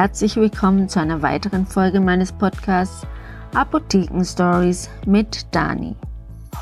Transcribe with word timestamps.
Herzlich 0.00 0.36
willkommen 0.36 0.88
zu 0.88 0.98
einer 0.98 1.20
weiteren 1.20 1.66
Folge 1.66 2.00
meines 2.00 2.32
Podcasts 2.32 3.06
Apotheken 3.52 4.24
Stories 4.24 4.88
mit 5.04 5.54
Dani. 5.54 5.94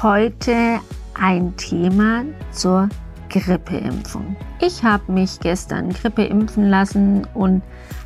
Heute 0.03 0.81
ein 1.15 1.57
Thema 1.57 2.25
zur 2.51 2.89
Grippeimpfung. 3.29 4.35
Ich 4.61 4.83
habe 4.83 5.13
mich 5.13 5.39
gestern 5.39 5.91
Grippe 5.91 6.25
impfen 6.25 6.69
lassen 6.69 7.29
und 7.35 7.63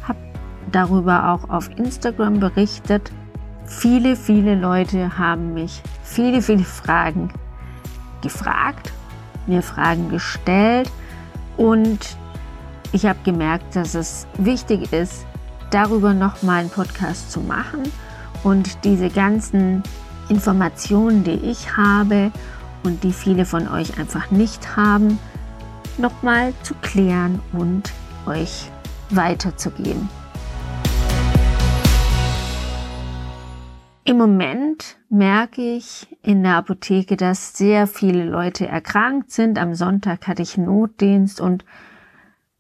habe 0.06 0.18
darüber 0.70 1.30
auch 1.30 1.48
auf 1.48 1.70
Instagram 1.78 2.38
berichtet. 2.38 3.10
Viele, 3.64 4.16
viele 4.16 4.55
Leute 4.55 5.16
haben 5.16 5.55
mich 5.55 5.80
viele, 6.02 6.42
viele 6.42 6.64
Fragen 6.64 7.33
gefragt, 8.20 8.92
mir 9.46 9.62
Fragen 9.62 10.10
gestellt 10.10 10.92
und 11.56 12.19
ich 12.92 13.06
habe 13.06 13.19
gemerkt, 13.24 13.74
dass 13.74 13.95
es 13.95 14.27
wichtig 14.37 14.92
ist, 14.92 15.27
darüber 15.70 16.12
nochmal 16.12 16.60
einen 16.60 16.70
Podcast 16.70 17.33
zu 17.33 17.41
machen 17.41 17.83
und 18.45 18.84
diese 18.84 19.09
ganzen 19.09 19.83
Informationen, 20.28 21.24
die 21.24 21.30
ich 21.30 21.77
habe 21.77 22.30
und 22.84 23.02
die 23.02 23.12
viele 23.12 23.47
von 23.47 23.69
euch 23.69 23.98
einfach 23.98 24.30
nicht 24.30 24.77
haben, 24.77 25.19
nochmal 25.97 26.53
zu 26.62 26.75
klären 26.83 27.41
und 27.53 27.92
euch 28.27 28.70
weiterzugeben. 29.11 30.09
Im 34.05 34.19
Moment 34.19 34.97
merke 35.09 35.62
ich 35.62 36.09
in 36.22 36.42
der 36.42 36.56
Apotheke, 36.56 37.16
dass 37.16 37.56
sehr 37.56 37.86
viele 37.86 38.25
Leute 38.25 38.66
erkrankt 38.66 39.31
sind. 39.31 39.59
Am 39.59 39.75
Sonntag 39.75 40.27
hatte 40.27 40.42
ich 40.42 40.59
Notdienst 40.59 41.41
und 41.41 41.64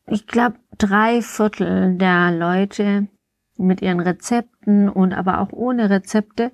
ich 0.06 0.26
glaube, 0.26 0.56
drei 0.78 1.22
Viertel 1.22 1.96
der 1.96 2.32
Leute 2.32 3.08
mit 3.56 3.82
ihren 3.82 4.00
Rezepten 4.00 4.88
und 4.88 5.12
aber 5.12 5.40
auch 5.40 5.52
ohne 5.52 5.90
Rezepte 5.90 6.52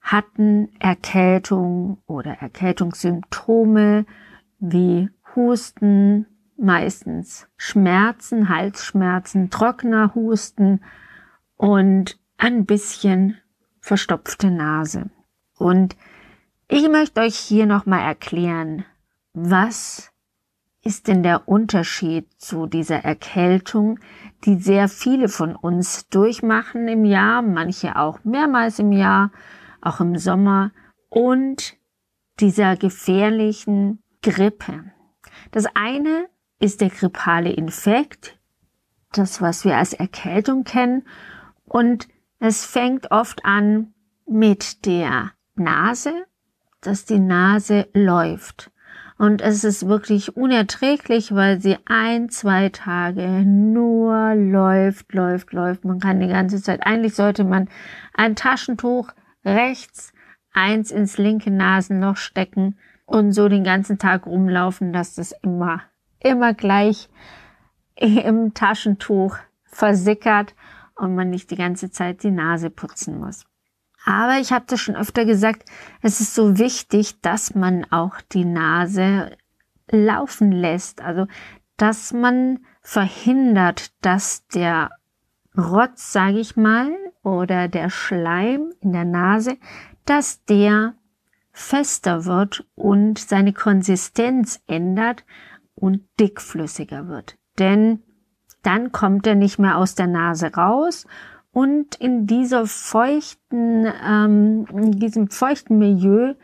hatten 0.00 0.70
Erkältung 0.78 1.98
oder 2.06 2.32
Erkältungssymptome 2.40 4.06
wie 4.58 5.10
Husten, 5.34 6.26
meistens 6.56 7.48
Schmerzen, 7.56 8.48
Halsschmerzen, 8.48 9.50
trockener 9.50 10.14
Husten 10.14 10.80
und 11.56 12.18
ein 12.38 12.64
bisschen 12.64 13.36
verstopfte 13.80 14.50
Nase. 14.50 15.10
Und 15.58 15.96
ich 16.68 16.88
möchte 16.88 17.20
euch 17.20 17.36
hier 17.36 17.66
nochmal 17.66 18.00
erklären, 18.00 18.84
was 19.32 20.09
ist 20.82 21.08
denn 21.08 21.22
der 21.22 21.46
Unterschied 21.46 22.26
zu 22.40 22.66
dieser 22.66 23.04
Erkältung, 23.04 23.98
die 24.44 24.58
sehr 24.58 24.88
viele 24.88 25.28
von 25.28 25.54
uns 25.54 26.08
durchmachen 26.08 26.88
im 26.88 27.04
Jahr, 27.04 27.42
manche 27.42 27.96
auch 27.96 28.24
mehrmals 28.24 28.78
im 28.78 28.92
Jahr, 28.92 29.30
auch 29.82 30.00
im 30.00 30.16
Sommer, 30.16 30.72
und 31.10 31.76
dieser 32.38 32.76
gefährlichen 32.76 34.02
Grippe? 34.22 34.84
Das 35.50 35.66
eine 35.74 36.28
ist 36.58 36.80
der 36.80 36.90
grippale 36.90 37.52
Infekt, 37.52 38.38
das, 39.12 39.42
was 39.42 39.64
wir 39.64 39.76
als 39.76 39.92
Erkältung 39.92 40.64
kennen, 40.64 41.06
und 41.64 42.08
es 42.38 42.64
fängt 42.64 43.10
oft 43.10 43.44
an 43.44 43.92
mit 44.26 44.86
der 44.86 45.32
Nase, 45.56 46.26
dass 46.80 47.04
die 47.04 47.18
Nase 47.18 47.88
läuft. 47.92 48.70
Und 49.20 49.42
es 49.42 49.64
ist 49.64 49.86
wirklich 49.86 50.34
unerträglich, 50.34 51.34
weil 51.34 51.60
sie 51.60 51.76
ein, 51.84 52.30
zwei 52.30 52.70
Tage 52.70 53.44
nur 53.44 54.34
läuft, 54.34 55.12
läuft, 55.12 55.52
läuft. 55.52 55.84
Man 55.84 56.00
kann 56.00 56.20
die 56.20 56.26
ganze 56.26 56.62
Zeit, 56.62 56.86
eigentlich 56.86 57.14
sollte 57.14 57.44
man 57.44 57.68
ein 58.14 58.34
Taschentuch 58.34 59.10
rechts, 59.44 60.14
eins 60.54 60.90
ins 60.90 61.18
linke 61.18 61.50
Nasenloch 61.50 62.16
stecken 62.16 62.78
und 63.04 63.32
so 63.32 63.50
den 63.50 63.62
ganzen 63.62 63.98
Tag 63.98 64.24
rumlaufen, 64.24 64.94
dass 64.94 65.16
das 65.16 65.34
immer, 65.42 65.82
immer 66.20 66.54
gleich 66.54 67.10
im 67.96 68.54
Taschentuch 68.54 69.36
versickert 69.64 70.54
und 70.94 71.14
man 71.14 71.28
nicht 71.28 71.50
die 71.50 71.56
ganze 71.56 71.90
Zeit 71.90 72.22
die 72.22 72.30
Nase 72.30 72.70
putzen 72.70 73.18
muss. 73.18 73.44
Aber 74.10 74.40
ich 74.40 74.52
habe 74.52 74.64
das 74.66 74.80
schon 74.80 74.96
öfter 74.96 75.24
gesagt, 75.24 75.62
es 76.02 76.20
ist 76.20 76.34
so 76.34 76.58
wichtig, 76.58 77.20
dass 77.20 77.54
man 77.54 77.86
auch 77.92 78.20
die 78.32 78.44
Nase 78.44 79.36
laufen 79.88 80.50
lässt. 80.50 81.00
Also, 81.00 81.28
dass 81.76 82.12
man 82.12 82.58
verhindert, 82.82 83.92
dass 84.04 84.48
der 84.48 84.90
Rotz, 85.56 86.10
sage 86.10 86.40
ich 86.40 86.56
mal, 86.56 86.90
oder 87.22 87.68
der 87.68 87.88
Schleim 87.88 88.72
in 88.80 88.92
der 88.92 89.04
Nase, 89.04 89.58
dass 90.06 90.44
der 90.44 90.94
fester 91.52 92.24
wird 92.24 92.66
und 92.74 93.16
seine 93.16 93.52
Konsistenz 93.52 94.60
ändert 94.66 95.24
und 95.76 96.02
dickflüssiger 96.18 97.06
wird. 97.06 97.38
Denn 97.60 98.02
dann 98.64 98.90
kommt 98.90 99.28
er 99.28 99.36
nicht 99.36 99.60
mehr 99.60 99.76
aus 99.76 99.94
der 99.94 100.08
Nase 100.08 100.52
raus 100.52 101.06
und 101.52 101.96
in 101.96 102.26
dieser 102.26 102.66
feuchten, 102.66 103.86
ähm, 104.04 104.66
in 104.72 104.92
diesem 104.92 105.30
feuchten 105.30 105.78
Milieu, 105.78 106.34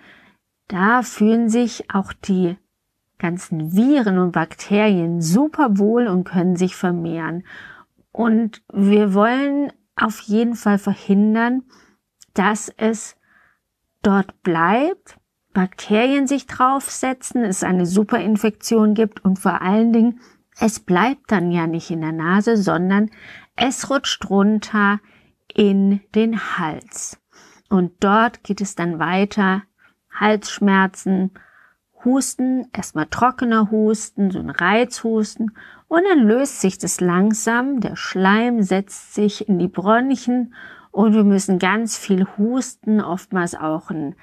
da 0.68 1.02
fühlen 1.02 1.48
sich 1.48 1.90
auch 1.92 2.12
die 2.12 2.56
ganzen 3.18 3.72
Viren 3.76 4.18
und 4.18 4.32
Bakterien 4.32 5.20
super 5.20 5.78
wohl 5.78 6.06
und 6.06 6.24
können 6.24 6.56
sich 6.56 6.76
vermehren. 6.76 7.44
Und 8.12 8.62
wir 8.72 9.14
wollen 9.14 9.72
auf 9.94 10.20
jeden 10.20 10.54
Fall 10.54 10.78
verhindern, 10.78 11.62
dass 12.34 12.68
es 12.76 13.16
dort 14.02 14.42
bleibt, 14.42 15.18
Bakterien 15.54 16.26
sich 16.26 16.46
draufsetzen, 16.46 17.42
es 17.44 17.62
eine 17.62 17.86
Superinfektion 17.86 18.94
gibt 18.94 19.24
und 19.24 19.38
vor 19.38 19.62
allen 19.62 19.92
Dingen, 19.92 20.20
es 20.58 20.80
bleibt 20.80 21.32
dann 21.32 21.50
ja 21.50 21.66
nicht 21.66 21.90
in 21.90 22.02
der 22.02 22.12
Nase, 22.12 22.56
sondern 22.56 23.10
es 23.56 23.90
rutscht 23.90 24.28
runter 24.30 25.00
in 25.52 26.00
den 26.14 26.58
Hals. 26.58 27.18
Und 27.68 27.92
dort 28.00 28.44
geht 28.44 28.60
es 28.60 28.74
dann 28.74 28.98
weiter. 28.98 29.62
Halsschmerzen, 30.10 31.32
Husten, 32.04 32.68
erstmal 32.72 33.06
trockener 33.06 33.70
Husten, 33.70 34.30
so 34.30 34.38
ein 34.38 34.50
Reizhusten. 34.50 35.56
Und 35.88 36.04
dann 36.08 36.26
löst 36.26 36.60
sich 36.60 36.78
das 36.78 37.00
langsam. 37.00 37.80
Der 37.80 37.96
Schleim 37.96 38.62
setzt 38.62 39.14
sich 39.14 39.48
in 39.48 39.58
die 39.58 39.68
Bronchien 39.68 40.54
und 40.90 41.14
wir 41.14 41.24
müssen 41.24 41.58
ganz 41.58 41.98
viel 41.98 42.26
husten, 42.38 43.00
oftmals 43.00 43.54
auch 43.54 43.90
einen 43.90 44.14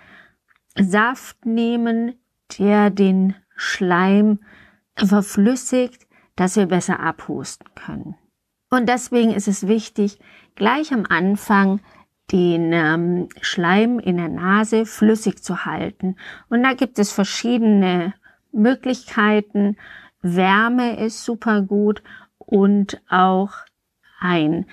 Saft 0.75 1.45
nehmen, 1.45 2.15
der 2.57 2.89
den 2.89 3.35
Schleim 3.55 4.39
verflüssigt, 4.95 6.07
dass 6.35 6.55
wir 6.55 6.65
besser 6.65 6.99
abhusten 6.99 7.67
können. 7.75 8.15
Und 8.73 8.89
deswegen 8.89 9.29
ist 9.29 9.47
es 9.47 9.67
wichtig, 9.67 10.17
gleich 10.55 10.91
am 10.91 11.05
Anfang 11.07 11.79
den 12.31 12.73
ähm, 12.73 13.29
Schleim 13.39 13.99
in 13.99 14.17
der 14.17 14.29
Nase 14.29 14.87
flüssig 14.87 15.43
zu 15.43 15.65
halten. 15.65 16.15
Und 16.49 16.63
da 16.63 16.73
gibt 16.73 16.97
es 16.97 17.11
verschiedene 17.11 18.15
Möglichkeiten. 18.51 19.77
Wärme 20.23 20.99
ist 20.99 21.23
super 21.23 21.61
gut 21.61 22.01
und 22.39 22.99
auch 23.09 23.51
ein 24.19 24.65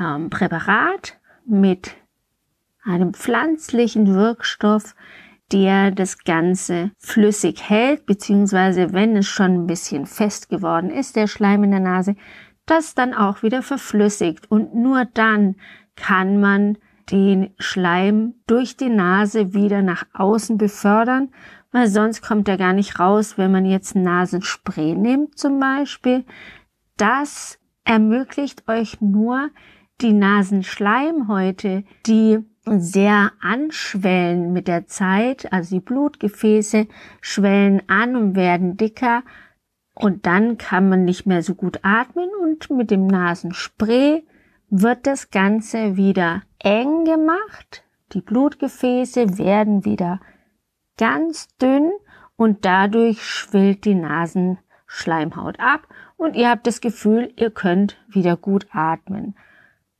ähm, 0.00 0.28
Präparat 0.28 1.16
mit 1.46 1.92
einem 2.82 3.14
pflanzlichen 3.14 4.12
Wirkstoff, 4.12 4.96
der 5.52 5.92
das 5.92 6.24
Ganze 6.24 6.90
flüssig 6.98 7.62
hält, 7.62 8.06
beziehungsweise 8.06 8.92
wenn 8.92 9.16
es 9.16 9.28
schon 9.28 9.54
ein 9.54 9.66
bisschen 9.68 10.06
fest 10.06 10.48
geworden 10.48 10.90
ist, 10.90 11.14
der 11.14 11.28
Schleim 11.28 11.62
in 11.62 11.70
der 11.70 11.78
Nase, 11.78 12.16
das 12.66 12.94
dann 12.94 13.14
auch 13.14 13.42
wieder 13.42 13.62
verflüssigt. 13.62 14.50
Und 14.50 14.74
nur 14.74 15.04
dann 15.04 15.56
kann 15.94 16.40
man 16.40 16.78
den 17.10 17.54
Schleim 17.58 18.34
durch 18.46 18.76
die 18.76 18.88
Nase 18.88 19.54
wieder 19.54 19.82
nach 19.82 20.04
außen 20.12 20.58
befördern, 20.58 21.30
weil 21.72 21.88
sonst 21.88 22.22
kommt 22.22 22.48
er 22.48 22.56
gar 22.56 22.72
nicht 22.72 22.98
raus, 22.98 23.38
wenn 23.38 23.52
man 23.52 23.64
jetzt 23.64 23.94
Nasenspray 23.94 24.94
nimmt 24.94 25.38
zum 25.38 25.60
Beispiel. 25.60 26.24
Das 26.96 27.58
ermöglicht 27.84 28.68
euch 28.68 29.00
nur 29.00 29.50
die 30.00 30.12
Nasenschleimhäute, 30.12 31.84
die 32.06 32.38
sehr 32.66 33.32
anschwellen 33.40 34.52
mit 34.52 34.66
der 34.66 34.86
Zeit, 34.86 35.52
also 35.52 35.76
die 35.76 35.80
Blutgefäße 35.80 36.88
schwellen 37.20 37.82
an 37.88 38.16
und 38.16 38.34
werden 38.34 38.76
dicker, 38.76 39.22
und 39.96 40.26
dann 40.26 40.58
kann 40.58 40.88
man 40.88 41.04
nicht 41.04 41.26
mehr 41.26 41.42
so 41.42 41.54
gut 41.54 41.80
atmen 41.82 42.28
und 42.42 42.70
mit 42.70 42.90
dem 42.90 43.06
Nasenspray 43.06 44.24
wird 44.68 45.06
das 45.06 45.30
Ganze 45.30 45.96
wieder 45.96 46.42
eng 46.58 47.04
gemacht. 47.04 47.84
Die 48.12 48.20
Blutgefäße 48.20 49.38
werden 49.38 49.84
wieder 49.84 50.20
ganz 50.98 51.48
dünn 51.56 51.90
und 52.36 52.64
dadurch 52.64 53.24
schwillt 53.24 53.84
die 53.84 53.94
Nasenschleimhaut 53.94 55.58
ab 55.58 55.88
und 56.16 56.36
ihr 56.36 56.50
habt 56.50 56.66
das 56.66 56.80
Gefühl, 56.80 57.32
ihr 57.36 57.50
könnt 57.50 57.96
wieder 58.08 58.36
gut 58.36 58.66
atmen. 58.72 59.34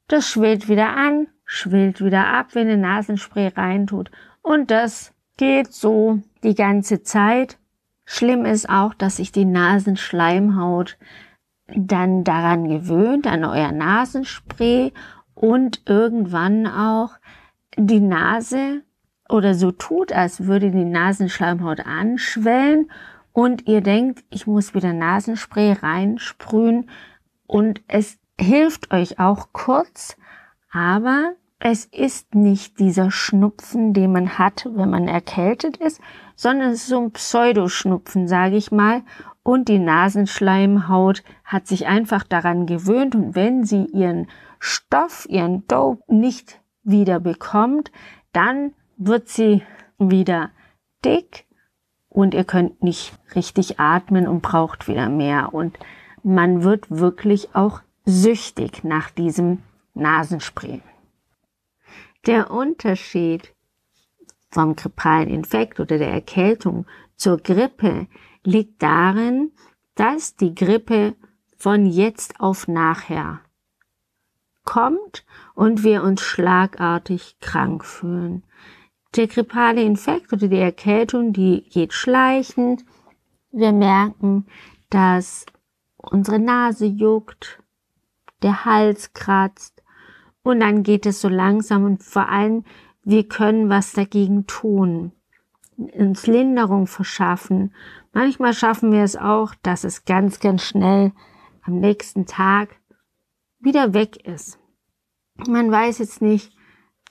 Das 0.08 0.28
schwillt 0.28 0.68
wieder 0.68 0.94
an, 0.94 1.28
schwillt 1.44 2.04
wieder 2.04 2.26
ab, 2.26 2.48
wenn 2.52 2.68
ihr 2.68 2.76
Nasenspray 2.76 3.48
reintut 3.48 4.10
und 4.42 4.70
das 4.70 5.14
geht 5.38 5.72
so 5.72 6.20
die 6.42 6.54
ganze 6.54 7.02
Zeit. 7.02 7.58
Schlimm 8.06 8.44
ist 8.44 8.68
auch, 8.68 8.94
dass 8.94 9.16
sich 9.16 9.32
die 9.32 9.44
Nasenschleimhaut 9.44 10.96
dann 11.66 12.22
daran 12.22 12.68
gewöhnt, 12.68 13.26
an 13.26 13.44
euer 13.44 13.72
Nasenspray 13.72 14.92
und 15.34 15.82
irgendwann 15.86 16.66
auch 16.66 17.10
die 17.76 18.00
Nase 18.00 18.82
oder 19.28 19.54
so 19.54 19.72
tut, 19.72 20.12
als 20.12 20.46
würde 20.46 20.70
die 20.70 20.84
Nasenschleimhaut 20.84 21.80
anschwellen 21.80 22.90
und 23.32 23.66
ihr 23.66 23.80
denkt, 23.80 24.24
ich 24.30 24.46
muss 24.46 24.72
wieder 24.72 24.92
Nasenspray 24.92 25.72
reinsprühen 25.72 26.88
und 27.46 27.82
es 27.88 28.18
hilft 28.40 28.92
euch 28.92 29.18
auch 29.18 29.48
kurz, 29.52 30.16
aber 30.70 31.34
es 31.58 31.86
ist 31.86 32.34
nicht 32.34 32.78
dieser 32.78 33.10
Schnupfen, 33.10 33.94
den 33.94 34.12
man 34.12 34.38
hat, 34.38 34.68
wenn 34.74 34.90
man 34.90 35.08
erkältet 35.08 35.78
ist, 35.78 36.00
sondern 36.34 36.70
es 36.70 36.82
ist 36.82 36.88
so 36.88 37.00
ein 37.00 37.12
Pseudoschnupfen, 37.12 38.28
sage 38.28 38.56
ich 38.56 38.70
mal. 38.70 39.02
Und 39.42 39.68
die 39.68 39.78
Nasenschleimhaut 39.78 41.22
hat 41.44 41.66
sich 41.66 41.86
einfach 41.86 42.24
daran 42.24 42.66
gewöhnt 42.66 43.14
und 43.14 43.34
wenn 43.34 43.64
sie 43.64 43.86
ihren 43.86 44.28
Stoff, 44.58 45.26
ihren 45.28 45.66
Dope 45.66 46.02
nicht 46.08 46.60
wieder 46.82 47.20
bekommt, 47.20 47.90
dann 48.32 48.72
wird 48.96 49.28
sie 49.28 49.62
wieder 49.98 50.50
dick 51.04 51.46
und 52.08 52.34
ihr 52.34 52.44
könnt 52.44 52.82
nicht 52.82 53.12
richtig 53.34 53.78
atmen 53.78 54.26
und 54.26 54.42
braucht 54.42 54.88
wieder 54.88 55.08
mehr. 55.08 55.54
Und 55.54 55.78
man 56.22 56.64
wird 56.64 56.90
wirklich 56.90 57.54
auch 57.54 57.80
süchtig 58.04 58.84
nach 58.84 59.10
diesem 59.10 59.62
Nasenspray. 59.94 60.80
Der 62.26 62.50
Unterschied 62.50 63.54
vom 64.50 64.74
grippalen 64.74 65.28
Infekt 65.28 65.78
oder 65.78 65.96
der 65.96 66.10
Erkältung 66.10 66.86
zur 67.14 67.38
Grippe 67.38 68.08
liegt 68.42 68.82
darin, 68.82 69.52
dass 69.94 70.34
die 70.34 70.52
Grippe 70.52 71.14
von 71.56 71.86
jetzt 71.86 72.40
auf 72.40 72.66
nachher 72.66 73.40
kommt 74.64 75.24
und 75.54 75.84
wir 75.84 76.02
uns 76.02 76.20
schlagartig 76.20 77.38
krank 77.38 77.84
fühlen. 77.84 78.42
Der 79.14 79.28
grippale 79.28 79.82
Infekt 79.82 80.32
oder 80.32 80.48
die 80.48 80.58
Erkältung, 80.58 81.32
die 81.32 81.62
geht 81.70 81.92
schleichend. 81.92 82.84
Wir 83.52 83.72
merken, 83.72 84.46
dass 84.90 85.46
unsere 85.96 86.40
Nase 86.40 86.86
juckt, 86.86 87.62
der 88.42 88.64
Hals 88.64 89.12
kratzt 89.12 89.75
und 90.46 90.60
dann 90.60 90.84
geht 90.84 91.06
es 91.06 91.20
so 91.20 91.28
langsam 91.28 91.84
und 91.84 92.04
vor 92.04 92.28
allem 92.28 92.62
wir 93.02 93.26
können 93.26 93.68
was 93.68 93.92
dagegen 93.92 94.46
tun, 94.46 95.10
uns 95.76 96.28
Linderung 96.28 96.86
verschaffen. 96.86 97.74
Manchmal 98.12 98.54
schaffen 98.54 98.92
wir 98.92 99.02
es 99.02 99.16
auch, 99.16 99.56
dass 99.64 99.82
es 99.82 100.04
ganz, 100.04 100.38
ganz 100.38 100.62
schnell 100.62 101.10
am 101.62 101.80
nächsten 101.80 102.26
Tag 102.26 102.76
wieder 103.58 103.92
weg 103.92 104.24
ist. 104.24 104.60
Man 105.48 105.68
weiß 105.72 105.98
jetzt 105.98 106.22
nicht, 106.22 106.52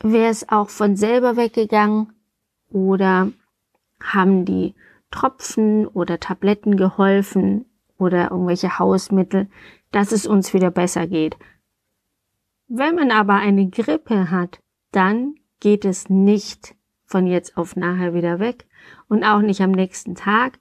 wäre 0.02 0.30
es 0.30 0.48
auch 0.48 0.70
von 0.70 0.96
selber 0.96 1.36
weggegangen 1.36 2.14
oder 2.70 3.34
haben 4.02 4.46
die 4.46 4.76
Tropfen 5.12 5.88
oder 5.88 6.22
Tabletten 6.22 6.78
geholfen 6.78 7.66
oder 7.98 8.32
irgendwelche 8.32 8.80
Hausmittel, 8.80 9.50
dass 9.92 10.14
es 10.14 10.26
uns 10.26 10.54
wieder 10.54 10.72
besser 10.72 11.06
geht. 11.06 11.38
Wenn 12.68 12.96
man 12.96 13.12
aber 13.12 13.36
eine 13.36 13.70
Grippe 13.70 14.32
hat, 14.32 14.60
dann 14.92 15.36
geht 15.60 15.86
es 15.86 16.10
nicht 16.10 16.76
von 17.06 17.28
jetzt 17.28 17.58
auf 17.58 17.76
nachher 17.76 18.14
wieder 18.14 18.40
weg 18.40 18.66
und 19.08 19.24
auch 19.24 19.42
nicht 19.42 19.62
am 19.62 19.72
nächsten 19.72 20.16
Tag, 20.16 20.60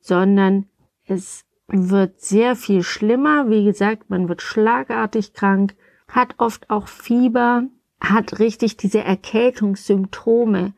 sondern 0.00 0.66
es 1.04 1.44
wird 1.68 2.20
sehr 2.20 2.56
viel 2.56 2.82
schlimmer. 2.82 3.50
Wie 3.50 3.64
gesagt, 3.64 4.10
man 4.10 4.28
wird 4.28 4.42
schlagartig 4.42 5.32
krank, 5.32 5.76
hat 6.08 6.34
oft 6.38 6.70
auch 6.70 6.88
Fieber, 6.88 7.64
hat 8.00 8.38
richtig 8.38 8.76
diese 8.76 9.00
Erkältungssymptome 9.00 10.72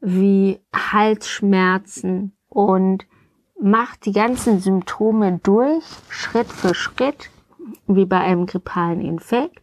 wie 0.00 0.60
Halsschmerzen 0.74 2.32
und 2.48 3.06
macht 3.60 4.06
die 4.06 4.12
ganzen 4.12 4.60
Symptome 4.60 5.40
durch, 5.42 5.84
Schritt 6.08 6.48
für 6.48 6.74
Schritt, 6.74 7.30
wie 7.86 8.06
bei 8.06 8.20
einem 8.20 8.46
grippalen 8.46 9.00
Infekt, 9.00 9.59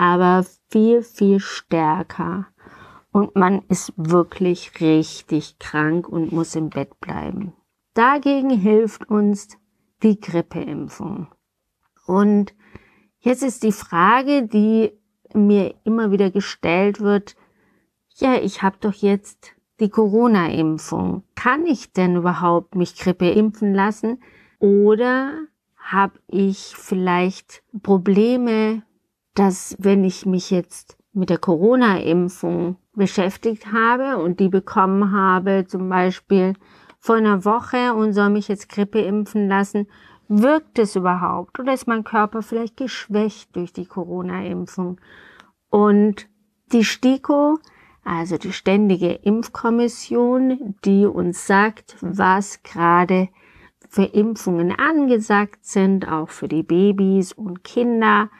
aber 0.00 0.46
viel, 0.70 1.02
viel 1.02 1.40
stärker. 1.40 2.46
Und 3.12 3.36
man 3.36 3.60
ist 3.68 3.92
wirklich 3.98 4.80
richtig 4.80 5.58
krank 5.58 6.08
und 6.08 6.32
muss 6.32 6.56
im 6.56 6.70
Bett 6.70 6.98
bleiben. 7.00 7.52
Dagegen 7.92 8.48
hilft 8.48 9.10
uns 9.10 9.58
die 10.02 10.18
Grippeimpfung. 10.18 11.28
Und 12.06 12.54
jetzt 13.18 13.42
ist 13.42 13.62
die 13.62 13.72
Frage, 13.72 14.46
die 14.46 14.98
mir 15.34 15.74
immer 15.84 16.10
wieder 16.10 16.30
gestellt 16.30 17.00
wird, 17.00 17.36
ja, 18.14 18.36
ich 18.36 18.62
habe 18.62 18.78
doch 18.80 18.94
jetzt 18.94 19.52
die 19.80 19.90
Corona-Impfung. 19.90 21.24
Kann 21.34 21.66
ich 21.66 21.92
denn 21.92 22.16
überhaupt 22.16 22.74
mich 22.74 22.96
Grippe 22.96 23.28
impfen 23.28 23.74
lassen? 23.74 24.22
Oder 24.60 25.34
habe 25.76 26.18
ich 26.26 26.74
vielleicht 26.74 27.62
Probleme, 27.82 28.82
dass 29.34 29.76
wenn 29.78 30.04
ich 30.04 30.26
mich 30.26 30.50
jetzt 30.50 30.96
mit 31.12 31.30
der 31.30 31.38
Corona-Impfung 31.38 32.76
beschäftigt 32.94 33.72
habe 33.72 34.18
und 34.22 34.40
die 34.40 34.48
bekommen 34.48 35.12
habe, 35.12 35.64
zum 35.66 35.88
Beispiel 35.88 36.54
vor 36.98 37.16
einer 37.16 37.44
Woche 37.44 37.94
und 37.94 38.12
soll 38.12 38.30
mich 38.30 38.48
jetzt 38.48 38.68
Grippe 38.68 39.00
impfen 39.00 39.48
lassen, 39.48 39.86
wirkt 40.28 40.78
es 40.78 40.94
überhaupt 40.94 41.58
oder 41.58 41.72
ist 41.72 41.88
mein 41.88 42.04
Körper 42.04 42.42
vielleicht 42.42 42.76
geschwächt 42.76 43.56
durch 43.56 43.72
die 43.72 43.86
Corona-Impfung? 43.86 45.00
Und 45.70 46.28
die 46.72 46.84
STIKO, 46.84 47.58
also 48.04 48.38
die 48.38 48.52
Ständige 48.52 49.12
Impfkommission, 49.12 50.76
die 50.84 51.06
uns 51.06 51.46
sagt, 51.46 51.96
was 52.00 52.62
gerade 52.62 53.28
für 53.88 54.04
Impfungen 54.04 54.72
angesagt 54.72 55.64
sind, 55.64 56.06
auch 56.06 56.28
für 56.28 56.46
die 56.46 56.62
Babys 56.62 57.32
und 57.32 57.64
Kinder, 57.64 58.30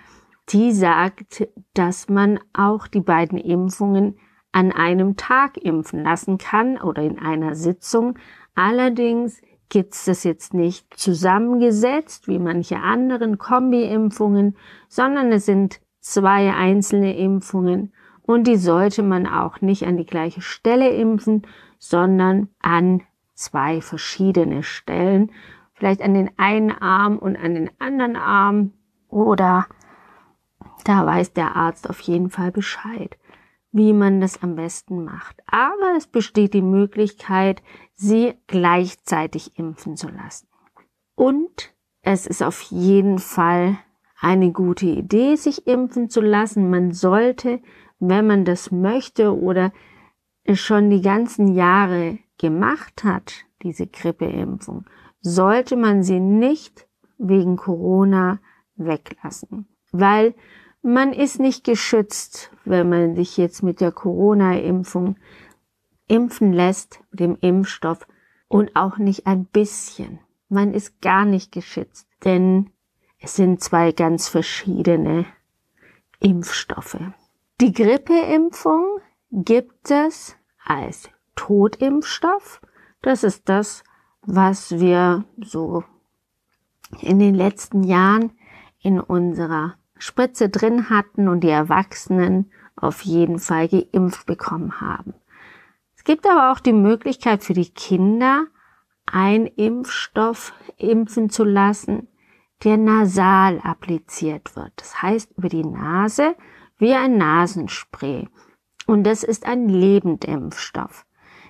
die 0.53 0.73
sagt, 0.73 1.47
dass 1.75 2.09
man 2.09 2.41
auch 2.53 2.87
die 2.87 3.01
beiden 3.01 3.39
Impfungen 3.39 4.17
an 4.53 4.73
einem 4.73 5.17
Tag 5.17 5.57
impfen 5.57 6.03
lassen 6.03 6.39
kann 6.39 6.77
oder 6.79 7.03
in 7.03 7.19
einer 7.19 7.55
Sitzung. 7.55 8.19
Allerdings 8.55 9.41
gibt 9.69 9.95
es 9.95 10.05
das 10.07 10.25
jetzt 10.25 10.53
nicht 10.53 10.93
zusammengesetzt 10.99 12.27
wie 12.27 12.39
manche 12.39 12.81
anderen 12.81 13.39
Kombi-Impfungen, 13.39 14.57
sondern 14.89 15.31
es 15.31 15.47
sind 15.47 15.81
zwei 16.01 16.53
einzelne 16.53 17.17
Impfungen 17.17 17.93
und 18.23 18.47
die 18.47 18.57
sollte 18.57 19.03
man 19.03 19.27
auch 19.27 19.61
nicht 19.61 19.87
an 19.87 19.97
die 19.97 20.07
gleiche 20.07 20.41
Stelle 20.41 20.91
impfen, 20.91 21.47
sondern 21.79 22.49
an 22.61 23.03
zwei 23.35 23.81
verschiedene 23.81 24.63
Stellen. 24.63 25.31
Vielleicht 25.75 26.03
an 26.03 26.15
den 26.15 26.31
einen 26.37 26.71
Arm 26.71 27.19
und 27.19 27.37
an 27.37 27.55
den 27.55 27.71
anderen 27.79 28.17
Arm 28.17 28.73
oder 29.09 29.67
da 30.85 31.07
weiß 31.07 31.33
der 31.33 31.57
Arzt 31.57 31.89
auf 31.89 32.01
jeden 32.01 32.31
Fall 32.31 32.53
Bescheid 32.53 33.17
wie 33.73 33.93
man 33.93 34.21
das 34.21 34.43
am 34.43 34.57
besten 34.57 35.05
macht. 35.05 35.41
Aber 35.47 35.95
es 35.97 36.07
besteht 36.07 36.55
die 36.55 36.63
Möglichkeit, 36.63 37.63
sie 37.95 38.35
gleichzeitig 38.47 39.59
impfen 39.59 39.97
zu 39.97 40.09
lassen. 40.09 40.49
Und 41.15 41.75
es 42.03 42.27
ist 42.27 42.43
auf 42.43 42.63
jeden 42.63 43.19
Fall 43.19 43.79
eine 44.21 44.53
gute 44.53 44.87
Idee, 44.87 45.37
sich 45.37 45.67
impfen 45.67 46.11
zu 46.11 46.21
lassen. 46.21 46.71
Man 46.71 46.93
sollte, 46.93 47.61
wenn 47.99 48.27
man 48.27 48.45
das 48.45 48.71
möchte 48.71 49.39
oder 49.39 49.73
schon 50.53 50.91
die 50.91 51.03
ganzen 51.03 51.55
Jahre 51.55 52.19
gemacht 52.39 53.05
hat, 53.05 53.45
diese 53.63 53.87
Grippeimpfung, 53.87 54.87
sollte 55.21 55.77
man 55.77 56.03
sie 56.03 56.19
nicht 56.19 56.89
wegen 57.19 57.57
Corona 57.57 58.41
weglassen. 58.77 59.69
Weil 59.93 60.35
man 60.83 61.13
ist 61.13 61.41
nicht 61.41 61.65
geschützt, 61.65 62.51
wenn 62.65 62.89
man 62.89 63.15
sich 63.15 63.37
jetzt 63.37 63.63
mit 63.63 63.81
der 63.81 63.93
Corona-Impfung 63.93 65.17
impfen 66.07 66.53
lässt, 66.53 67.01
dem 67.13 67.37
Impfstoff, 67.41 68.07
und 68.49 68.75
auch 68.75 68.99
nicht 68.99 69.27
ein 69.27 69.45
bisschen. 69.45 70.19
Man 70.49 70.75
ist 70.75 71.01
gar 71.01 71.25
nicht 71.25 71.53
geschützt, 71.53 72.09
denn 72.25 72.71
es 73.21 73.37
sind 73.37 73.63
zwei 73.63 73.93
ganz 73.93 74.29
verschiedene 74.29 75.27
Impfstoffe. 76.19 76.99
Die 77.61 77.73
Grippeimpfung 77.73 79.01
gibt 79.31 79.91
es 79.91 80.37
als 80.65 81.11
Totimpfstoff. 81.37 82.61
Das 83.03 83.23
ist 83.23 83.49
das, 83.49 83.85
was 84.23 84.81
wir 84.81 85.25
so 85.41 85.85
in 87.01 87.19
den 87.19 87.35
letzten 87.35 87.85
Jahren 87.85 88.33
in 88.81 88.99
unserer 88.99 89.77
Spritze 90.01 90.49
drin 90.49 90.91
hatten 90.91 91.29
und 91.29 91.41
die 91.41 91.51
Erwachsenen 91.51 92.51
auf 92.75 93.03
jeden 93.03 93.39
Fall 93.39 93.69
geimpft 93.69 94.27
bekommen 94.27 94.81
haben. 94.81 95.15
Es 95.95 96.05
gibt 96.05 96.27
aber 96.27 96.51
auch 96.51 96.61
die 96.61 96.73
Möglichkeit 96.73 97.45
für 97.45 97.53
die 97.53 97.69
Kinder, 97.69 98.47
einen 99.05 99.47
Impfstoff 99.47 100.55
impfen 100.79 101.29
zu 101.29 101.45
lassen, 101.45 102.09
der 102.65 102.79
nasal 102.79 103.61
appliziert 103.63 104.57
wird. 104.57 104.73
Das 104.77 105.03
heißt 105.03 105.33
über 105.37 105.51
die 105.51 105.65
Nase 105.65 106.35
wie 106.79 106.95
ein 106.95 107.19
Nasenspray. 107.19 108.29
Und 108.87 109.05
das 109.05 109.23
ist 109.23 109.45
ein 109.45 109.69
Lebendimpfstoff. 109.69 111.05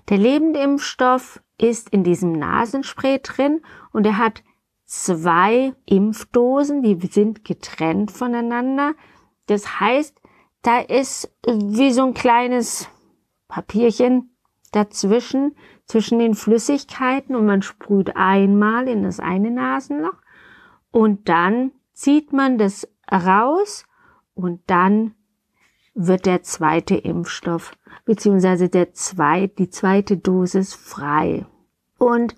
Der 0.09 0.19
Lebendimpfstoff 0.19 1.41
ist 1.57 1.91
in 1.91 2.03
diesem 2.03 2.33
Nasenspray 2.33 3.21
drin 3.23 3.63
und 3.93 4.05
er 4.07 4.19
hat 4.19 4.43
zwei 4.91 5.73
Impfdosen, 5.87 6.83
die 6.83 6.99
sind 7.07 7.45
getrennt 7.45 8.11
voneinander. 8.11 8.95
Das 9.47 9.79
heißt, 9.79 10.21
da 10.63 10.81
ist 10.81 11.33
wie 11.47 11.93
so 11.93 12.03
ein 12.03 12.13
kleines 12.13 12.89
Papierchen 13.47 14.35
dazwischen, 14.73 15.55
zwischen 15.87 16.19
den 16.19 16.35
Flüssigkeiten 16.35 17.37
und 17.37 17.47
man 17.47 17.63
sprüht 17.63 18.17
einmal 18.17 18.89
in 18.89 19.05
das 19.05 19.21
eine 19.21 19.53
Nasenloch 19.53 20.17
und 20.91 21.29
dann 21.29 21.71
zieht 21.93 22.33
man 22.33 22.59
das 22.59 22.89
raus 23.13 23.87
und 24.35 24.61
dann 24.67 25.15
wird 25.95 26.27
der 26.27 26.43
zweite 26.43 26.97
Impfstoff 26.97 27.77
beziehungsweise 28.05 28.69
der 28.69 28.93
zweit, 28.93 29.59
die 29.61 29.71
zweite 29.71 30.17
Dosis 30.17 30.75
frei. 30.75 31.47
Und 31.99 32.35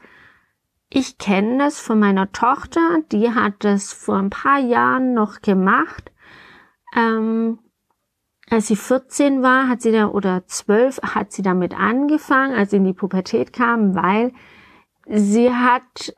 ich 0.95 1.17
kenne 1.17 1.57
das 1.57 1.81
von 1.81 1.99
meiner 1.99 2.33
Tochter, 2.33 2.99
die 3.11 3.31
hat 3.31 3.55
das 3.61 3.95
vor 3.95 4.17
ein 4.17 4.29
paar 4.29 4.59
Jahren 4.59 5.15
noch 5.15 5.41
gemacht. 5.41 6.13
Ähm, 6.95 7.59
als 8.51 8.67
sie 8.67 8.77
14 8.77 9.43
war, 9.43 9.69
hat 9.69 9.81
sie 9.81 9.93
da 9.93 10.09
oder 10.09 10.47
12 10.47 11.01
hat 11.03 11.33
sie 11.33 11.41
damit 11.41 11.75
angefangen, 11.75 12.55
als 12.55 12.71
sie 12.71 12.77
in 12.77 12.85
die 12.85 12.93
Pubertät 12.93 13.55
kam, 13.55 13.95
weil 13.95 14.33
sie 15.07 15.51
hat 15.51 16.15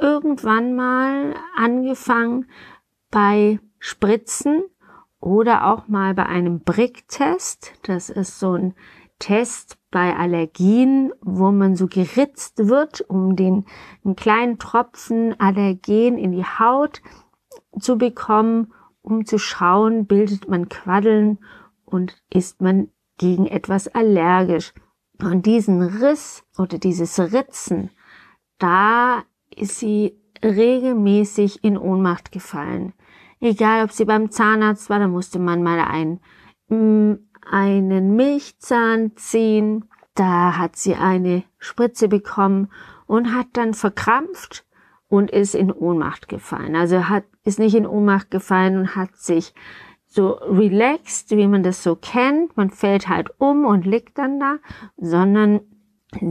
irgendwann 0.00 0.76
mal 0.76 1.34
angefangen 1.56 2.46
bei 3.10 3.58
Spritzen 3.80 4.62
oder 5.18 5.66
auch 5.66 5.88
mal 5.88 6.14
bei 6.14 6.26
einem 6.26 6.60
Bricktest. 6.60 7.72
Das 7.82 8.08
ist 8.08 8.38
so 8.38 8.52
ein 8.52 8.74
Test 9.18 9.78
bei 9.90 10.14
Allergien, 10.14 11.12
wo 11.22 11.50
man 11.50 11.76
so 11.76 11.86
geritzt 11.86 12.68
wird, 12.68 13.00
um 13.08 13.34
den 13.36 13.64
einen 14.04 14.16
kleinen 14.16 14.58
Tropfen 14.58 15.38
Allergen 15.40 16.18
in 16.18 16.32
die 16.32 16.44
Haut 16.44 17.00
zu 17.78 17.96
bekommen, 17.96 18.72
um 19.02 19.24
zu 19.24 19.38
schauen, 19.38 20.06
bildet 20.06 20.48
man 20.48 20.68
Quaddeln 20.68 21.38
und 21.84 22.22
ist 22.32 22.60
man 22.60 22.88
gegen 23.18 23.46
etwas 23.46 23.88
allergisch. 23.88 24.74
Und 25.22 25.46
diesen 25.46 25.80
Riss 25.82 26.44
oder 26.58 26.78
dieses 26.78 27.18
Ritzen, 27.18 27.90
da 28.58 29.22
ist 29.54 29.78
sie 29.78 30.18
regelmäßig 30.44 31.64
in 31.64 31.78
Ohnmacht 31.78 32.32
gefallen. 32.32 32.92
Egal, 33.40 33.84
ob 33.84 33.92
sie 33.92 34.04
beim 34.04 34.30
Zahnarzt 34.30 34.90
war, 34.90 34.98
da 34.98 35.08
musste 35.08 35.38
man 35.38 35.62
mal 35.62 35.78
ein, 35.80 36.20
mm, 36.68 37.25
einen 37.50 38.16
Milchzahn 38.16 39.16
ziehen. 39.16 39.84
Da 40.14 40.56
hat 40.56 40.76
sie 40.76 40.94
eine 40.94 41.44
Spritze 41.58 42.08
bekommen 42.08 42.68
und 43.06 43.34
hat 43.34 43.48
dann 43.52 43.74
verkrampft 43.74 44.64
und 45.08 45.30
ist 45.30 45.54
in 45.54 45.70
Ohnmacht 45.70 46.28
gefallen. 46.28 46.74
Also 46.74 47.08
hat, 47.08 47.24
ist 47.44 47.58
nicht 47.58 47.74
in 47.74 47.86
Ohnmacht 47.86 48.30
gefallen 48.30 48.78
und 48.78 48.96
hat 48.96 49.16
sich 49.16 49.54
so 50.06 50.30
relaxed, 50.30 51.30
wie 51.30 51.46
man 51.46 51.62
das 51.62 51.82
so 51.82 51.96
kennt. 51.96 52.56
Man 52.56 52.70
fällt 52.70 53.08
halt 53.08 53.30
um 53.38 53.64
und 53.64 53.86
liegt 53.86 54.18
dann 54.18 54.40
da, 54.40 54.56
sondern 54.96 55.60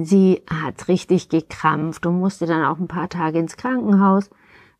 sie 0.01 0.41
hat 0.49 0.87
richtig 0.87 1.29
gekrampft 1.29 2.05
und 2.05 2.19
musste 2.19 2.45
dann 2.45 2.65
auch 2.65 2.79
ein 2.79 2.87
paar 2.87 3.09
Tage 3.09 3.39
ins 3.39 3.57
Krankenhaus 3.57 4.29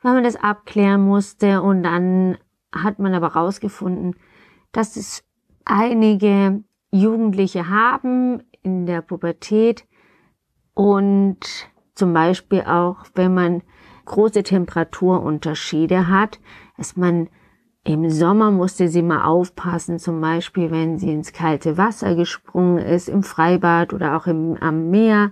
weil 0.06 0.14
man 0.14 0.24
das 0.24 0.36
abklären 0.36 1.02
musste 1.02 1.64
und 1.64 1.82
dann 1.82 2.38
hat 2.72 3.00
man 3.00 3.16
aber 3.16 3.30
rausgefunden, 3.30 4.16
dass 4.72 4.98
es 4.98 5.24
einige 5.66 6.64
Jugendliche 6.92 7.70
haben 7.70 8.44
in 8.64 8.86
der 8.86 9.02
Pubertät 9.02 9.86
und 10.74 11.40
zum 11.94 12.14
Beispiel 12.14 12.62
auch, 12.62 12.98
wenn 13.16 13.34
man 13.34 13.62
große 14.06 14.44
Temperaturunterschiede 14.44 16.08
hat, 16.08 16.40
dass 16.78 16.96
man 16.96 17.30
im 17.84 18.10
Sommer 18.10 18.50
musste 18.50 18.88
sie 18.88 19.04
mal 19.04 19.26
aufpassen, 19.26 20.00
zum 20.00 20.20
Beispiel, 20.20 20.72
wenn 20.72 20.98
sie 20.98 21.12
ins 21.12 21.34
kalte 21.34 21.78
Wasser 21.78 22.16
gesprungen 22.16 22.80
ist, 22.80 23.08
im 23.08 23.22
Freibad 23.22 23.94
oder 23.94 24.18
auch 24.18 24.26
im, 24.26 24.58
am 24.60 24.90
Meer, 24.90 25.32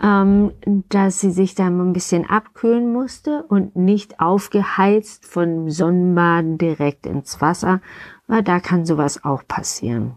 ähm, 0.00 0.52
dass 0.88 1.20
sie 1.20 1.30
sich 1.30 1.54
da 1.54 1.66
ein 1.66 1.92
bisschen 1.92 2.28
abkühlen 2.28 2.92
musste 2.92 3.42
und 3.44 3.76
nicht 3.76 4.20
aufgeheizt 4.20 5.26
von 5.26 5.70
Sonnenbaden 5.70 6.58
direkt 6.58 7.06
ins 7.06 7.40
Wasser, 7.40 7.80
weil 8.26 8.42
da 8.42 8.60
kann 8.60 8.86
sowas 8.86 9.24
auch 9.24 9.46
passieren. 9.46 10.16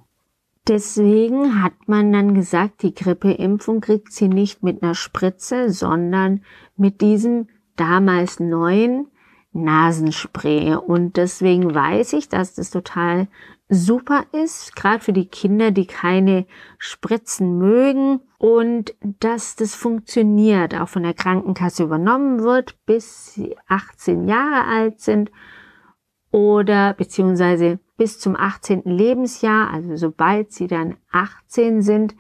Deswegen 0.68 1.62
hat 1.62 1.74
man 1.86 2.12
dann 2.12 2.34
gesagt, 2.34 2.82
die 2.82 2.96
Grippeimpfung 2.96 3.82
kriegt 3.82 4.12
sie 4.12 4.28
nicht 4.28 4.64
mit 4.64 4.82
einer 4.82 4.96
Spritze, 4.96 5.70
sondern 5.70 6.42
mit 6.76 7.02
diesem 7.02 7.48
damals 7.76 8.40
neuen 8.40 9.08
Nasenspray. 9.54 10.76
Und 10.76 11.18
deswegen 11.18 11.76
weiß 11.76 12.14
ich, 12.14 12.30
dass 12.30 12.56
das 12.56 12.72
total 12.72 13.28
super 13.70 14.26
ist, 14.32 14.76
gerade 14.76 15.04
für 15.04 15.14
die 15.14 15.28
Kinder, 15.28 15.72
die 15.72 15.88
keine 15.88 16.46
Spritzen 16.78 17.58
mögen 17.58 18.22
und 18.38 18.94
dass 19.02 19.56
das 19.56 19.74
funktioniert, 19.74 20.76
auch 20.76 20.90
von 20.90 21.04
der 21.04 21.14
Krankenkasse 21.14 21.84
übernommen 21.84 22.44
wird, 22.44 22.76
bis 22.86 23.34
sie 23.34 23.56
18 23.68 24.28
Jahre 24.28 24.66
alt 24.68 25.00
sind 25.00 25.32
oder 26.32 26.94
beziehungsweise 26.94 27.80
bis 27.98 28.20
zum 28.20 28.36
18. 28.36 28.84
Lebensjahr, 28.84 29.72
also 29.72 29.96
sobald 29.96 30.52
sie 30.52 30.68
dann 30.68 30.98
18 31.12 31.82
sind, 31.82 32.16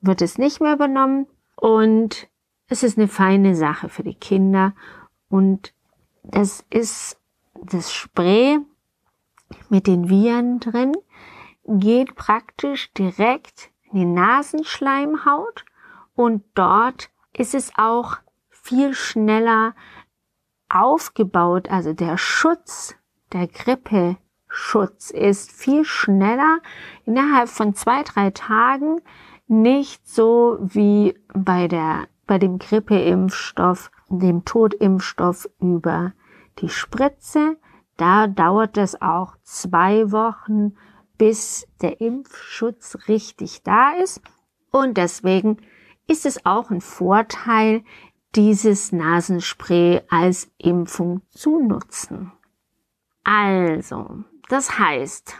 wird 0.00 0.22
es 0.22 0.38
nicht 0.38 0.60
mehr 0.60 0.74
übernommen 0.74 1.26
und 1.56 2.28
es 2.68 2.82
ist 2.82 2.98
eine 2.98 3.08
feine 3.08 3.54
Sache 3.54 3.88
für 3.88 4.02
die 4.02 4.14
Kinder 4.14 4.74
und 5.28 5.72
das 6.24 6.64
ist 6.70 7.18
das 7.54 7.92
Spray 7.92 8.58
mit 9.68 9.86
den 9.86 10.08
Viren 10.08 10.60
drin, 10.60 10.92
geht 11.66 12.14
praktisch 12.14 12.92
direkt 12.94 13.70
in 13.90 13.98
die 13.98 14.04
Nasenschleimhaut 14.04 15.64
und 16.14 16.44
dort 16.54 17.10
ist 17.36 17.54
es 17.54 17.72
auch 17.76 18.18
viel 18.48 18.94
schneller 18.94 19.74
aufgebaut. 20.68 21.70
Also 21.70 21.92
der 21.92 22.16
Schutz, 22.16 22.94
der 23.32 23.46
Grippeschutz 23.46 25.10
ist 25.10 25.50
viel 25.52 25.84
schneller 25.84 26.58
innerhalb 27.04 27.48
von 27.48 27.74
zwei, 27.74 28.02
drei 28.02 28.30
Tagen 28.30 29.00
nicht 29.50 30.08
so 30.08 30.58
wie 30.60 31.18
bei 31.34 31.66
der, 31.66 32.06
bei 32.26 32.38
dem 32.38 32.58
Grippeimpfstoff, 32.58 33.90
dem 34.08 34.44
Totimpfstoff 34.44 35.48
über 35.60 36.12
die 36.58 36.68
Spritze. 36.68 37.56
Da 38.00 38.28
dauert 38.28 38.78
es 38.78 39.02
auch 39.02 39.36
zwei 39.42 40.10
Wochen, 40.10 40.74
bis 41.18 41.68
der 41.82 42.00
Impfschutz 42.00 42.96
richtig 43.08 43.62
da 43.62 43.90
ist. 43.92 44.22
Und 44.70 44.96
deswegen 44.96 45.58
ist 46.06 46.24
es 46.24 46.46
auch 46.46 46.70
ein 46.70 46.80
Vorteil, 46.80 47.84
dieses 48.34 48.90
Nasenspray 48.90 50.00
als 50.08 50.50
Impfung 50.56 51.20
zu 51.28 51.60
nutzen. 51.60 52.32
Also, 53.22 54.24
das 54.48 54.78
heißt, 54.78 55.34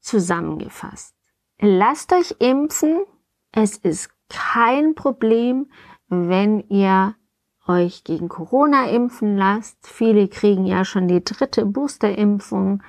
zusammengefasst, 0.00 1.14
lasst 1.60 2.12
euch 2.12 2.34
impfen. 2.40 3.04
Es 3.52 3.76
ist 3.76 4.10
kein 4.28 4.96
Problem, 4.96 5.70
wenn 6.08 6.58
ihr 6.70 7.14
euch 7.66 8.04
gegen 8.04 8.28
Corona 8.28 8.88
impfen 8.88 9.36
lasst. 9.36 9.86
Viele 9.86 10.28
kriegen 10.28 10.66
ja 10.66 10.84
schon 10.84 11.08
die 11.08 11.24
dritte 11.24 11.66
Boosterimpfung. 11.66 12.82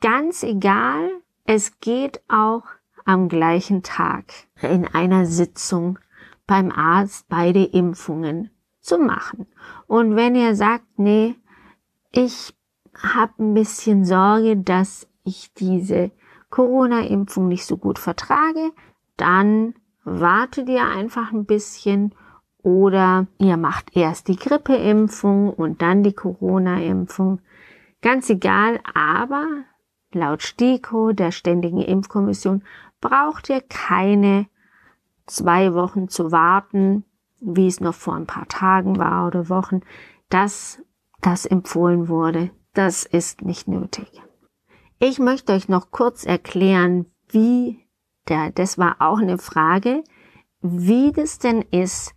Ganz 0.00 0.42
egal, 0.42 1.10
es 1.44 1.80
geht 1.80 2.22
auch 2.28 2.64
am 3.04 3.28
gleichen 3.28 3.82
Tag 3.82 4.24
in 4.60 4.86
einer 4.86 5.26
Sitzung 5.26 5.98
beim 6.46 6.70
Arzt 6.70 7.26
beide 7.28 7.64
Impfungen 7.64 8.50
zu 8.80 8.98
machen. 8.98 9.46
Und 9.86 10.16
wenn 10.16 10.34
ihr 10.34 10.54
sagt, 10.54 10.84
nee, 10.96 11.34
ich 12.10 12.54
habe 13.00 13.42
ein 13.42 13.54
bisschen 13.54 14.04
Sorge, 14.04 14.56
dass 14.56 15.08
ich 15.24 15.52
diese 15.54 16.10
Corona-Impfung 16.50 17.48
nicht 17.48 17.64
so 17.64 17.76
gut 17.76 17.98
vertrage, 17.98 18.72
dann 19.16 19.74
wartet 20.04 20.68
ihr 20.68 20.84
einfach 20.84 21.32
ein 21.32 21.46
bisschen 21.46 22.14
oder 22.62 23.26
ihr 23.38 23.56
macht 23.56 23.96
erst 23.96 24.28
die 24.28 24.36
Grippeimpfung 24.36 25.50
und 25.50 25.82
dann 25.82 26.02
die 26.02 26.12
Corona-Impfung. 26.12 27.40
Ganz 28.00 28.30
egal, 28.30 28.80
aber 28.94 29.46
laut 30.12 30.42
STIKO, 30.42 31.12
der 31.12 31.32
Ständigen 31.32 31.80
Impfkommission, 31.80 32.62
braucht 33.00 33.48
ihr 33.48 33.60
keine 33.60 34.46
zwei 35.26 35.74
Wochen 35.74 36.08
zu 36.08 36.32
warten, 36.32 37.04
wie 37.40 37.66
es 37.66 37.80
noch 37.80 37.94
vor 37.94 38.14
ein 38.14 38.26
paar 38.26 38.46
Tagen 38.48 38.98
war 38.98 39.26
oder 39.26 39.48
Wochen, 39.48 39.80
dass 40.28 40.80
das 41.20 41.46
empfohlen 41.46 42.08
wurde. 42.08 42.50
Das 42.74 43.04
ist 43.04 43.42
nicht 43.42 43.68
nötig. 43.68 44.10
Ich 44.98 45.18
möchte 45.18 45.52
euch 45.52 45.68
noch 45.68 45.90
kurz 45.90 46.24
erklären, 46.24 47.06
wie 47.28 47.80
der, 48.28 48.50
das 48.50 48.78
war 48.78 48.96
auch 49.00 49.18
eine 49.18 49.38
Frage, 49.38 50.04
wie 50.60 51.10
das 51.10 51.38
denn 51.38 51.62
ist, 51.62 52.14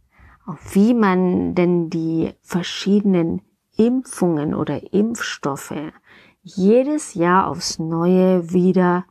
wie 0.71 0.93
man 0.93 1.55
denn 1.55 1.89
die 1.89 2.33
verschiedenen 2.41 3.41
Impfungen 3.77 4.53
oder 4.53 4.93
Impfstoffe 4.93 5.73
jedes 6.43 7.15
Jahr 7.15 7.47
aufs 7.47 7.79
Neue 7.79 8.53
wieder 8.53 9.05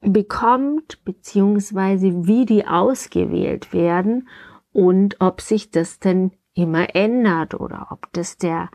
bekommt, 0.00 1.04
beziehungsweise 1.04 2.26
wie 2.26 2.46
die 2.46 2.66
ausgewählt 2.66 3.72
werden 3.72 4.28
und 4.72 5.20
ob 5.20 5.40
sich 5.40 5.70
das 5.70 5.98
denn 5.98 6.32
immer 6.54 6.94
ändert 6.94 7.54
oder 7.54 7.88
ob 7.90 8.12
das 8.12 8.36
der, 8.36 8.70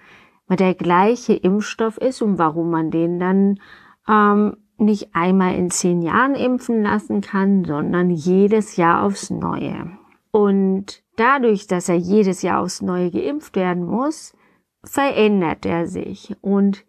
der 0.50 0.74
gleiche 0.74 1.34
Impfstoff 1.34 1.98
ist 1.98 2.22
und 2.22 2.38
warum 2.38 2.70
man 2.70 2.91
den 2.91 3.20
dann 3.20 3.60
ähm, 4.08 4.58
nicht 4.77 5.15
einmal 5.15 5.56
in 5.56 5.70
zehn 5.70 6.01
Jahren 6.01 6.36
impfen 6.36 6.82
lassen 6.84 7.22
kann, 7.22 7.65
sondern 7.65 8.10
jedes 8.10 8.75
Jahr 8.75 9.03
aufs 9.03 9.29
Neue. 9.29 9.91
Und 10.32 11.03
dadurch, 11.17 11.67
dass 11.67 11.89
er 11.89 11.95
jedes 11.95 12.41
Jahr 12.41 12.62
aufs 12.62 12.81
Neue 12.81 13.12
geimpft 13.12 13.55
werden 13.55 13.86
muss, 13.86 14.33
verändert 14.83 15.65
er 15.65 15.88
sich 15.88 16.36
und 16.41 16.86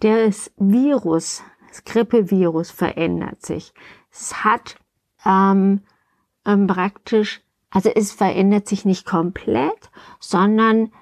das 0.00 0.52
Virus, 0.56 1.42
das 1.68 1.84
Grippevirus 1.84 2.70
verändert 2.70 3.44
sich. 3.44 3.72
Es 4.10 4.44
hat 4.44 4.76
ähm, 5.24 5.82
ähm, 6.44 6.66
praktisch, 6.66 7.42
also 7.70 7.90
es 7.90 8.12
verändert 8.12 8.68
sich 8.68 8.84
nicht 8.84 9.06
komplett, 9.06 9.90
sondern 10.20 10.92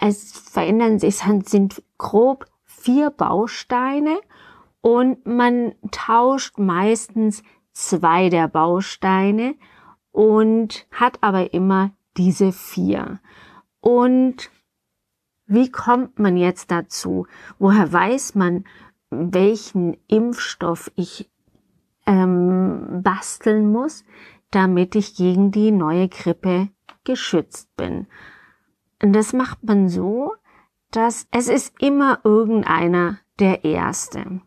es 0.00 0.32
verändern 0.32 0.98
sich, 0.98 1.22
es 1.22 1.50
sind 1.50 1.82
grob 1.98 2.46
vier 2.64 3.10
Bausteine 3.10 4.20
und 4.80 5.26
man 5.26 5.74
tauscht 5.90 6.58
meistens 6.58 7.42
zwei 7.72 8.30
der 8.30 8.48
Bausteine 8.48 9.54
und 10.12 10.86
hat 10.90 11.18
aber 11.20 11.52
immer 11.52 11.92
diese 12.20 12.52
vier. 12.52 13.18
Und 13.80 14.50
wie 15.46 15.72
kommt 15.72 16.18
man 16.18 16.36
jetzt 16.36 16.70
dazu? 16.70 17.26
Woher 17.58 17.90
weiß 17.90 18.34
man, 18.34 18.64
welchen 19.08 19.96
Impfstoff 20.06 20.92
ich 20.96 21.30
ähm, 22.06 23.00
basteln 23.02 23.72
muss, 23.72 24.04
damit 24.50 24.94
ich 24.94 25.16
gegen 25.16 25.50
die 25.50 25.72
neue 25.72 26.08
Grippe 26.08 26.68
geschützt 27.04 27.74
bin? 27.76 28.06
Und 29.02 29.14
das 29.14 29.32
macht 29.32 29.64
man 29.64 29.88
so, 29.88 30.34
dass 30.90 31.26
es 31.30 31.48
ist 31.48 31.74
immer 31.80 32.20
irgendeiner 32.22 33.18
der 33.38 33.64
Erste 33.64 34.42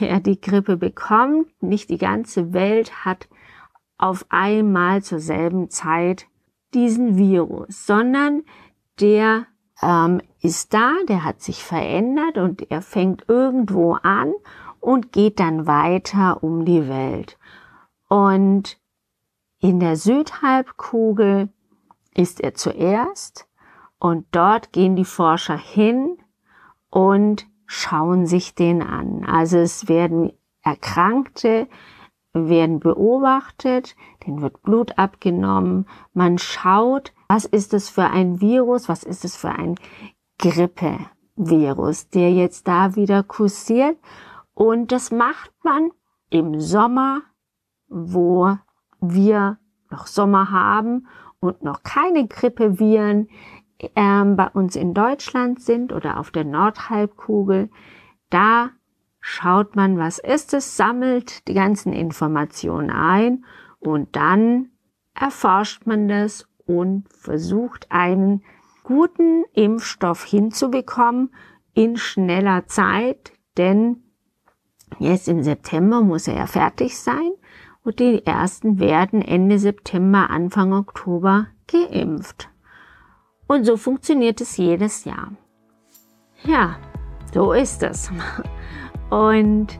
der 0.00 0.20
die 0.20 0.40
Grippe 0.40 0.76
bekommt. 0.76 1.50
Nicht 1.62 1.90
die 1.90 1.98
ganze 1.98 2.52
Welt 2.52 3.04
hat 3.04 3.28
auf 3.98 4.26
einmal 4.30 5.02
zur 5.02 5.20
selben 5.20 5.70
Zeit 5.70 6.26
diesen 6.74 7.16
Virus, 7.16 7.86
sondern 7.86 8.42
der 9.00 9.46
ähm, 9.82 10.20
ist 10.40 10.74
da, 10.74 10.92
der 11.08 11.24
hat 11.24 11.40
sich 11.40 11.64
verändert 11.64 12.38
und 12.38 12.70
er 12.70 12.82
fängt 12.82 13.28
irgendwo 13.28 13.94
an 14.02 14.32
und 14.80 15.12
geht 15.12 15.40
dann 15.40 15.66
weiter 15.66 16.42
um 16.42 16.64
die 16.64 16.88
Welt. 16.88 17.38
Und 18.08 18.78
in 19.58 19.80
der 19.80 19.96
Südhalbkugel 19.96 21.48
ist 22.14 22.40
er 22.40 22.54
zuerst 22.54 23.48
und 23.98 24.26
dort 24.32 24.72
gehen 24.72 24.96
die 24.96 25.04
Forscher 25.04 25.56
hin 25.56 26.18
und 26.90 27.46
schauen 27.66 28.26
sich 28.26 28.54
den 28.54 28.82
an. 28.82 29.24
Also 29.24 29.58
es 29.58 29.88
werden 29.88 30.32
Erkrankte, 30.62 31.68
werden 32.34 32.80
beobachtet, 32.80 33.94
denen 34.26 34.40
wird 34.40 34.62
Blut 34.62 34.98
abgenommen, 34.98 35.86
man 36.14 36.38
schaut, 36.38 37.12
was 37.28 37.44
ist 37.44 37.74
es 37.74 37.88
für 37.88 38.04
ein 38.04 38.40
Virus, 38.40 38.88
was 38.88 39.02
ist 39.02 39.24
es 39.24 39.36
für 39.36 39.50
ein 39.50 39.74
Grippevirus, 40.38 42.08
der 42.08 42.32
jetzt 42.32 42.66
da 42.68 42.96
wieder 42.96 43.22
kursiert. 43.22 43.98
Und 44.54 44.92
das 44.92 45.10
macht 45.10 45.52
man 45.62 45.90
im 46.30 46.60
Sommer, 46.60 47.22
wo 47.88 48.56
wir 49.00 49.58
noch 49.90 50.06
Sommer 50.06 50.50
haben 50.50 51.06
und 51.40 51.62
noch 51.62 51.82
keine 51.82 52.26
Grippeviren 52.26 53.28
ähm, 53.96 54.36
bei 54.36 54.48
uns 54.48 54.76
in 54.76 54.94
Deutschland 54.94 55.60
sind 55.60 55.92
oder 55.92 56.18
auf 56.18 56.30
der 56.30 56.44
Nordhalbkugel, 56.44 57.70
da 58.30 58.70
schaut 59.22 59.76
man, 59.76 59.96
was 59.96 60.18
ist 60.18 60.52
es, 60.52 60.76
sammelt 60.76 61.48
die 61.48 61.54
ganzen 61.54 61.94
Informationen 61.94 62.90
ein 62.90 63.44
und 63.78 64.14
dann 64.16 64.70
erforscht 65.14 65.86
man 65.86 66.08
das 66.08 66.46
und 66.66 67.08
versucht 67.08 67.86
einen 67.90 68.42
guten 68.82 69.44
Impfstoff 69.54 70.24
hinzubekommen 70.24 71.32
in 71.72 71.96
schneller 71.96 72.66
Zeit, 72.66 73.32
denn 73.56 74.02
jetzt 74.98 75.28
im 75.28 75.42
September 75.42 76.02
muss 76.02 76.28
er 76.28 76.34
ja 76.34 76.46
fertig 76.46 76.98
sein 76.98 77.32
und 77.84 78.00
die 78.00 78.26
ersten 78.26 78.80
werden 78.80 79.22
Ende 79.22 79.58
September, 79.58 80.30
Anfang 80.30 80.72
Oktober 80.72 81.46
geimpft. 81.68 82.48
Und 83.46 83.64
so 83.64 83.76
funktioniert 83.76 84.40
es 84.40 84.56
jedes 84.56 85.04
Jahr. 85.04 85.32
Ja, 86.44 86.76
so 87.32 87.52
ist 87.52 87.82
es. 87.82 88.10
Und 89.12 89.78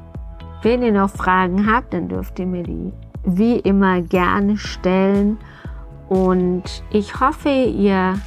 wenn 0.61 0.83
ihr 0.83 0.92
noch 0.92 1.09
Fragen 1.09 1.66
habt, 1.73 1.95
dann 1.95 2.07
dürft 2.07 2.38
ihr 2.38 2.45
mir 2.45 2.64
die 2.64 2.92
wie 3.25 3.57
immer 3.61 4.03
gerne 4.03 4.59
stellen. 4.59 5.38
Und 6.11 6.85
ich 6.90 7.18
hoffe, 7.18 7.49
ihr 7.49 8.21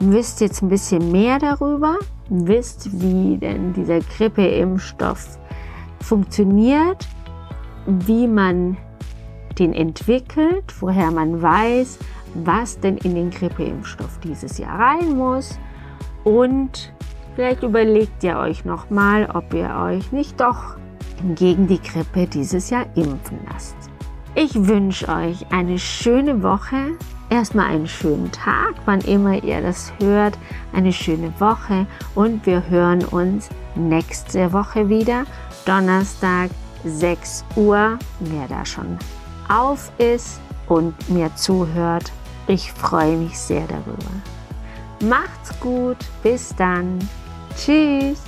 wisst 0.00 0.40
jetzt 0.40 0.60
ein 0.60 0.70
bisschen 0.70 1.12
mehr 1.12 1.38
darüber, 1.38 1.98
wisst, 2.30 3.00
wie 3.00 3.38
denn 3.38 3.72
dieser 3.74 4.00
Grippeimpfstoff 4.00 5.38
funktioniert, 6.00 7.06
wie 7.86 8.26
man 8.26 8.76
den 9.56 9.72
entwickelt, 9.72 10.64
woher 10.80 11.12
man 11.12 11.40
weiß, 11.40 11.96
was 12.34 12.80
denn 12.80 12.96
in 12.98 13.14
den 13.14 13.30
Grippeimpfstoff 13.30 14.18
dieses 14.18 14.58
Jahr 14.58 14.80
rein 14.80 15.16
muss. 15.16 15.60
Und 16.24 16.92
vielleicht 17.38 17.62
überlegt 17.62 18.24
ihr 18.24 18.36
euch 18.36 18.64
nochmal, 18.64 19.30
ob 19.32 19.54
ihr 19.54 19.72
euch 19.72 20.10
nicht 20.10 20.40
doch 20.40 20.74
gegen 21.36 21.68
die 21.68 21.80
Grippe 21.80 22.26
dieses 22.26 22.68
Jahr 22.68 22.86
impfen 22.96 23.38
lasst. 23.48 23.76
Ich 24.34 24.66
wünsche 24.66 25.08
euch 25.08 25.46
eine 25.52 25.78
schöne 25.78 26.42
Woche, 26.42 26.96
erstmal 27.30 27.66
einen 27.66 27.86
schönen 27.86 28.32
Tag, 28.32 28.74
wann 28.86 29.00
immer 29.02 29.40
ihr 29.44 29.60
das 29.60 29.92
hört, 30.00 30.36
eine 30.72 30.92
schöne 30.92 31.32
Woche 31.38 31.86
und 32.16 32.44
wir 32.44 32.68
hören 32.68 33.04
uns 33.04 33.50
nächste 33.76 34.52
Woche 34.52 34.88
wieder, 34.88 35.24
Donnerstag 35.64 36.50
6 36.82 37.44
Uhr, 37.54 38.00
wer 38.18 38.48
da 38.48 38.66
schon 38.66 38.98
auf 39.48 39.92
ist 39.98 40.40
und 40.66 40.92
mir 41.08 41.32
zuhört. 41.36 42.10
Ich 42.48 42.72
freue 42.72 43.16
mich 43.16 43.38
sehr 43.38 43.64
darüber. 43.68 44.10
Macht's 45.00 45.58
gut, 45.60 45.98
bis 46.24 46.52
dann. 46.56 46.98
Tschüss. 47.58 48.27